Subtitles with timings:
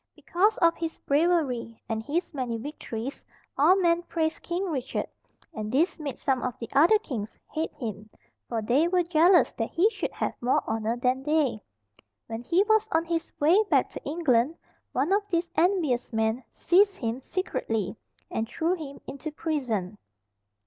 [0.15, 3.23] Because of his bravery, and his many victories,
[3.55, 5.05] all men praised King Richard,
[5.53, 8.09] and this made some of the other kings hate him,
[8.49, 11.61] for they were jealous that he should have more honour than they.
[12.25, 14.57] When he was on his way back to England,
[14.91, 17.95] one of these envious men seized him secretly,
[18.31, 19.99] and threw him into prison.